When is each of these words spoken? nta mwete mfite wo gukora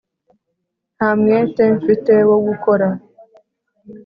nta 0.95 1.09
mwete 1.19 1.63
mfite 1.77 2.13
wo 2.29 2.37
gukora 2.45 2.87